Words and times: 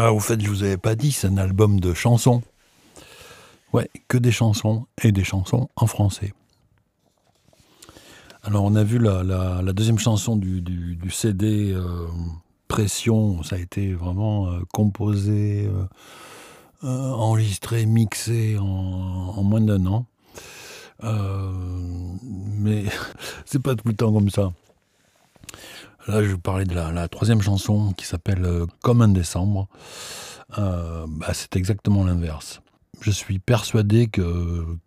Ah, 0.00 0.12
au 0.12 0.20
fait, 0.20 0.40
je 0.40 0.48
vous 0.48 0.62
avais 0.62 0.76
pas 0.76 0.94
dit, 0.94 1.10
c'est 1.10 1.26
un 1.26 1.38
album 1.38 1.80
de 1.80 1.92
chansons. 1.92 2.42
Ouais, 3.72 3.90
que 4.06 4.16
des 4.16 4.30
chansons 4.30 4.86
et 5.02 5.10
des 5.10 5.24
chansons 5.24 5.68
en 5.74 5.88
français. 5.88 6.32
Alors, 8.44 8.62
on 8.64 8.76
a 8.76 8.84
vu 8.84 9.00
la, 9.00 9.72
deuxième 9.72 9.98
chanson 9.98 10.36
du, 10.36 11.10
CD 11.10 11.72
euh, 11.72 12.06
Pression. 12.68 13.42
Ça 13.42 13.56
a 13.56 13.58
été 13.58 13.92
vraiment 13.92 14.46
euh, 14.46 14.60
composé, 14.72 15.68
euh, 16.84 17.12
enregistré, 17.12 17.84
mixé 17.84 18.56
en, 18.56 19.42
moins 19.42 19.60
d'un 19.60 19.84
an. 19.86 20.06
mais 21.02 22.84
c'est 23.46 23.60
pas 23.60 23.74
tout 23.74 23.88
le 23.88 23.94
temps 23.94 24.12
comme 24.12 24.30
ça. 24.30 24.52
Là, 26.08 26.22
je 26.22 26.30
vous 26.30 26.38
parler 26.38 26.64
de 26.64 26.74
la, 26.74 27.06
troisième 27.08 27.42
chanson 27.42 27.92
qui 27.92 28.06
s'appelle 28.06 28.42
euh, 28.46 28.64
Comme 28.80 29.02
un 29.02 29.08
décembre. 29.08 29.68
Euh, 30.56 31.04
bah, 31.06 31.34
c'est 31.34 31.54
exactement 31.54 32.02
l'inverse. 32.02 32.62
Je 33.02 33.10
suis 33.10 33.38
persuadé 33.38 34.06
qu'une 34.06 34.78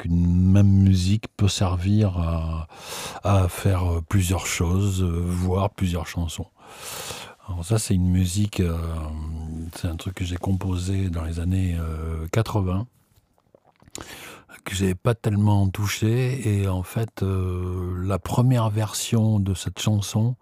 même 0.52 0.68
musique 0.68 1.26
peut 1.38 1.48
servir 1.48 2.18
à, 3.24 3.48
faire 3.50 4.02
plusieurs 4.10 4.48
choses, 4.48 5.04
voire 5.04 5.70
plusieurs 5.70 6.08
chansons. 6.08 6.48
Alors 7.48 7.64
ça, 7.64 7.78
c'est 7.78 7.94
une 7.94 8.10
musique, 8.10 8.60
euh, 8.60 8.76
c'est 9.76 9.88
un 9.88 9.96
truc 9.98 10.16
que 10.16 10.26
j'ai 10.26 10.38
composé 10.38 11.12
dans 11.12 11.24
les 11.24 11.40
années 11.40 11.78
80 12.32 12.88
que 14.64 14.76
j'ai 14.76 14.94
pas 14.94 15.16
tellement 15.16 15.70
touché 15.70 16.48
et 16.48 16.68
en 16.68 16.84
fait 16.84 17.24
la 17.24 18.20
première 18.20 18.70
version 18.70 19.40
de 19.40 19.54
cette 19.54 19.80
chanson 19.80 20.36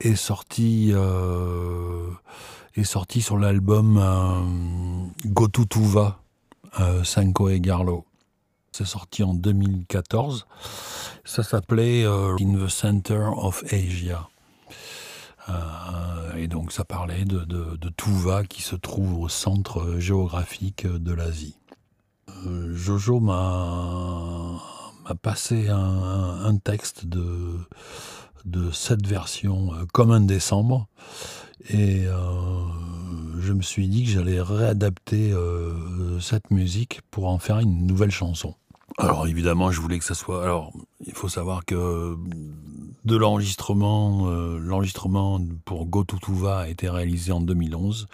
est 0.00 0.16
sorti, 0.16 0.90
euh, 0.92 2.10
est 2.74 2.84
sorti 2.84 3.22
sur 3.22 3.38
l'album 3.38 3.98
euh, 3.98 5.26
Go 5.26 5.48
To 5.48 5.64
Tuva, 5.64 6.18
euh, 6.80 7.04
Sanko 7.04 7.48
et 7.48 7.60
Garlo. 7.60 8.04
C'est 8.72 8.86
sorti 8.86 9.22
en 9.22 9.34
2014. 9.34 10.46
Ça 11.24 11.42
s'appelait 11.42 12.04
euh, 12.04 12.36
In 12.40 12.54
the 12.54 12.68
Center 12.68 13.30
of 13.36 13.62
Asia. 13.72 14.28
et 16.36 16.48
donc 16.48 16.72
ça 16.72 16.84
parlait 16.84 17.24
de, 17.24 17.44
de, 17.44 17.88
Tuva 17.90 18.44
qui 18.44 18.62
se 18.62 18.74
trouve 18.74 19.20
au 19.20 19.28
centre 19.28 19.98
géographique 19.98 20.86
de 20.86 21.12
l'Asie. 21.12 21.56
Jojo 22.72 23.20
m'a 23.20 24.60
passé 25.22 25.68
un, 25.68 26.44
un, 26.44 26.56
texte 26.56 27.06
de, 27.06 27.58
de 28.44 28.70
cette 28.70 29.06
version 29.06 29.72
euh, 29.72 29.84
comme 29.92 30.10
un 30.10 30.20
décembre. 30.20 30.86
Et 31.70 32.06
euh, 32.06 32.14
je 33.40 33.52
me 33.52 33.62
suis 33.62 33.88
dit 33.88 34.04
que 34.04 34.10
j'allais 34.10 34.40
réadapter 34.40 35.32
euh, 35.32 36.20
cette 36.20 36.50
musique 36.50 37.00
pour 37.10 37.28
en 37.28 37.38
faire 37.38 37.58
une 37.58 37.86
nouvelle 37.86 38.10
chanson. 38.10 38.54
Alors 38.98 39.26
évidemment, 39.26 39.70
je 39.70 39.80
voulais 39.80 39.98
que 39.98 40.04
ça 40.04 40.14
soit. 40.14 40.42
Alors, 40.44 40.72
il 41.04 41.14
faut 41.14 41.28
savoir 41.28 41.64
que 41.64 42.16
de 43.04 43.16
l'enregistrement, 43.16 44.28
euh, 44.28 44.58
l'enregistrement 44.58 45.40
pour 45.64 45.86
Go 45.86 46.04
To 46.04 46.46
a 46.46 46.68
été 46.68 46.88
réalisé 46.88 47.32
en 47.32 47.40
2011. 47.40 48.06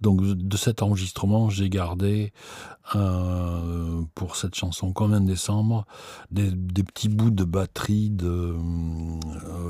Donc 0.00 0.22
de 0.22 0.56
cet 0.56 0.82
enregistrement, 0.82 1.50
j'ai 1.50 1.68
gardé 1.68 2.32
euh, 2.94 4.02
pour 4.14 4.36
cette 4.36 4.54
chanson 4.54 4.92
comme 4.92 5.12
un 5.12 5.20
décembre 5.20 5.84
des, 6.30 6.50
petits 6.82 7.08
bouts 7.08 7.30
de 7.30 7.44
batterie 7.44 8.12
euh, 8.22 8.56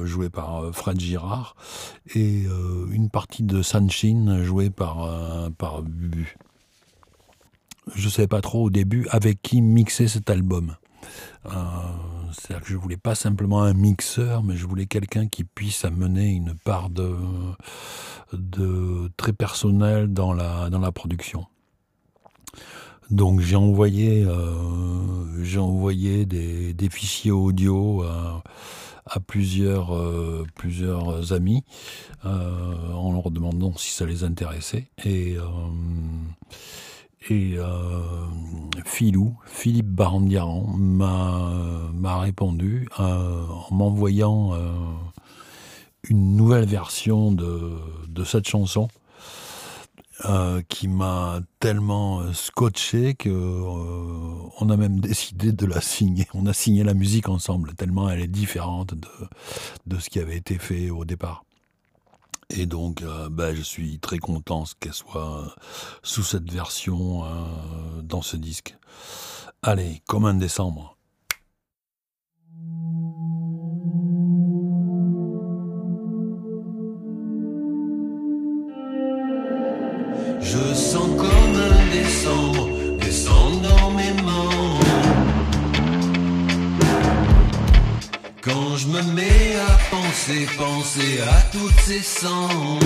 joués 0.05 0.31
par 0.31 0.73
Fred 0.73 1.01
Girard 1.01 1.57
et 2.15 2.45
une 2.91 3.11
partie 3.11 3.43
de 3.43 3.63
Sunshine 3.63 4.43
jouée 4.43 4.71
par 4.71 5.09
par 5.59 5.83
Bubu 5.83 6.37
je 7.95 8.07
ne 8.07 8.11
savais 8.11 8.29
pas 8.29 8.41
trop 8.41 8.65
au 8.65 8.71
début 8.71 9.07
avec 9.11 9.43
qui 9.43 9.61
mixer 9.61 10.07
cet 10.09 10.31
album. 10.31 10.77
C'est-à-dire 12.33 12.65
que 12.65 12.73
je 12.73 12.77
voulais 12.77 12.97
pas 12.97 13.15
simplement 13.15 13.63
un 13.63 13.75
mixeur, 13.75 14.43
mais 14.43 14.57
je 14.57 14.67
voulais 14.67 14.87
quelqu'un 14.87 15.29
qui 15.29 15.45
puisse 15.45 15.85
amener 15.85 16.29
une 16.29 16.55
part 16.55 16.91
de, 16.91 17.15
de 18.33 19.11
très 19.17 19.33
personnel 19.33 20.13
dans 20.13 20.33
la, 20.33 20.71
dans 20.71 20.79
la 20.79 20.93
production. 20.93 21.47
Donc 23.11 23.41
j'ai 23.41 23.57
envoyé, 23.57 24.25
euh, 24.25 25.59
envoyé 25.59 26.27
des, 26.27 26.89
fichiers 26.91 27.33
audio 27.33 28.03
à, 28.03 28.43
plusieurs, 29.27 29.97
euh, 29.97 30.47
plusieurs 30.55 31.33
amis 31.33 31.65
en 32.25 33.13
leur 33.13 33.33
demandant 33.33 33.77
si 33.77 33.91
ça 33.91 34.07
les 34.07 34.23
intéressait. 34.23 34.87
Et 35.05 35.37
et 37.29 37.55
euh, 37.59 38.27
Philou, 38.85 39.37
Philippe 39.45 39.89
Barandiaran, 39.89 40.67
m'a 40.77 42.19
répondu 42.19 42.89
euh, 42.99 43.47
en 43.47 43.75
m'envoyant 43.75 44.55
euh, 44.55 44.73
une 46.09 46.37
nouvelle 46.37 46.65
version 46.65 47.31
de, 47.33 48.25
cette 48.25 48.49
chanson 48.49 48.89
qui 50.69 50.87
m'a 50.87 51.41
tellement 51.61 52.31
scotché 52.35 53.15
que 53.15 53.29
on 54.61 54.69
a 54.69 54.77
même 54.77 55.01
décidé 55.01 55.51
de 55.53 55.65
la 55.65 55.81
signer. 55.81 56.27
On 56.35 56.45
a 56.45 56.53
signé 56.53 56.85
la 56.85 56.93
musique 56.93 57.31
ensemble, 57.31 57.75
tellement 57.75 58.11
elle 58.11 58.21
est 58.21 58.29
différente 58.29 58.95
de 59.87 59.99
ce 59.99 60.11
qui 60.11 60.19
avait 60.19 60.37
été 60.37 60.59
fait 60.59 60.91
au 60.91 61.07
départ. 61.07 61.45
Et 62.51 62.67
donc, 62.67 63.03
euh, 63.03 63.29
bah, 63.29 63.55
je 63.55 63.63
suis 63.63 63.99
très 64.01 64.19
content 64.19 64.65
qu'elle 64.81 64.93
soit 64.93 65.41
euh, 65.41 65.49
sous 66.03 66.23
cette 66.23 66.51
version 66.51 67.25
euh, 67.25 67.29
dans 68.03 68.23
ce 68.23 68.37
disque. 68.37 68.77
Allez, 69.63 70.03
comme 70.07 70.25
un 70.25 70.35
décembre. 70.35 70.97
À 90.11 90.13
penser, 90.13 90.47
penser 90.59 91.21
à 91.23 91.41
toutes 91.53 91.81
ces 91.81 92.03
cendres. 92.03 92.81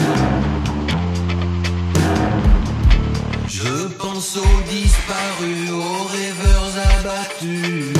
Je 3.48 3.86
pense 3.98 4.36
aux 4.36 4.62
disparus, 4.70 5.70
aux 5.70 6.04
rêveurs 6.04 6.72
abattus. 6.98 7.96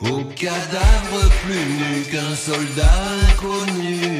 Aux 0.00 0.24
cadavres 0.34 1.30
plus 1.44 1.64
nus 1.78 2.04
qu'un 2.10 2.34
soldat 2.34 2.98
inconnu. 3.30 4.11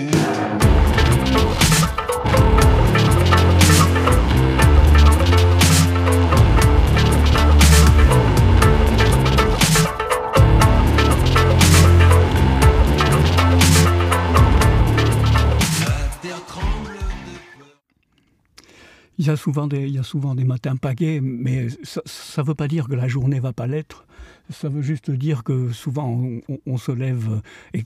Il 19.22 19.28
y, 19.28 19.30
a 19.30 19.36
souvent 19.36 19.68
des, 19.68 19.82
il 19.82 19.94
y 19.94 19.98
a 19.98 20.44
matins 20.44 20.74
mais 21.22 21.68
ça 21.84 22.42
ne 22.42 22.46
veut 22.48 22.56
pas 22.56 22.66
dire 22.66 22.88
que 22.88 22.96
la 22.96 23.06
journée 23.06 23.38
va 23.38 23.52
pas 23.52 23.68
l'être. 23.68 24.04
Ça 24.50 24.68
veut 24.68 24.82
juste 24.82 25.12
dire 25.12 25.44
que 25.44 25.70
souvent 25.70 26.20
on, 26.66 26.76
se 26.76 26.90
lève, 26.90 27.40
et 27.72 27.84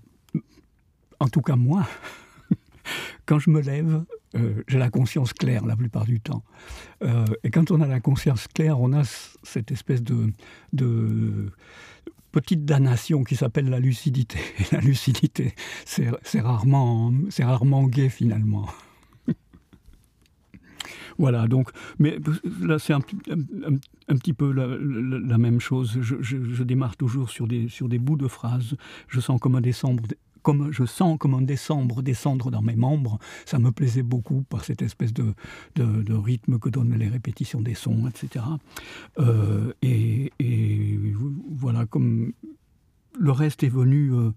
en 1.20 1.28
tout 1.28 1.43
cas 1.43 1.56
moi, 1.56 1.87
quand 3.26 3.38
je 3.38 3.50
me 3.50 3.61
lève, 3.61 4.02
euh, 4.34 4.62
j'ai 4.66 4.78
la 4.78 4.88
conscience 4.88 5.34
claire 5.34 5.66
la 5.66 5.76
plupart 5.76 6.06
du 6.06 6.20
temps. 6.20 6.43
Euh, 7.05 7.26
et 7.44 7.50
quand 7.50 7.70
on 7.70 7.82
a 7.82 7.87
la 7.87 8.00
conscience 8.00 8.49
claire, 8.49 8.81
on 8.81 8.94
a 8.94 9.02
cette 9.43 9.70
espèce 9.70 10.02
de, 10.02 10.32
de 10.72 11.52
petite 12.32 12.64
damnation 12.64 13.25
qui 13.25 13.37
s'appelle 13.37 13.69
la 13.69 13.78
lucidité. 13.78 14.38
Et 14.58 14.64
la 14.75 14.81
lucidité, 14.81 15.55
c'est 15.84 16.40
rarement, 16.40 17.12
rarement 17.40 17.84
gai 17.84 18.08
finalement. 18.08 18.66
Voilà, 21.18 21.48
donc, 21.48 21.70
mais 21.98 22.18
là, 22.60 22.78
c'est 22.78 22.92
un, 22.92 23.00
petit 23.00 24.32
peu 24.32 24.52
la, 24.52 25.38
même 25.38 25.60
chose. 25.60 25.98
Je, 26.00 26.62
démarre 26.62 26.96
toujours 26.96 27.30
sur 27.30 27.46
des, 27.46 27.68
sur 27.68 27.88
des 27.88 27.98
bouts 27.98 28.16
de 28.16 28.28
phrases. 28.28 28.76
Je 29.08 29.20
sens 29.20 29.40
comme 29.40 29.54
un 29.54 29.60
décembre. 29.60 30.02
Comme 30.42 30.70
je 30.70 30.84
sens 30.84 31.18
comme 31.18 31.34
un 31.34 31.42
décembre 31.42 32.02
descendre 32.02 32.52
dans 32.52 32.62
mes 32.62 32.76
membres, 32.76 33.18
ça 33.46 33.58
me 33.58 33.72
plaisait 33.72 34.04
beaucoup 34.04 34.44
par 34.48 34.64
cette 34.64 34.80
espèce 34.80 35.12
de, 35.12 35.34
de, 35.74 36.14
rythme 36.14 36.60
que 36.60 36.68
donnent 36.68 36.96
les 36.96 37.08
répétitions 37.08 37.60
des 37.60 37.74
sons, 37.74 38.06
etc. 38.06 38.44
et, 39.82 40.32
euh, 40.40 41.14
voilà, 41.50 41.84
comme 41.86 42.32
le 43.18 43.32
reste 43.32 43.64
est 43.64 43.68
venu 43.68 44.12
euh, 44.12 44.30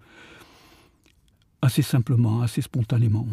assez 1.61 1.81
simplement, 1.81 2.41
assez 2.41 2.61
spontanément. 2.61 3.27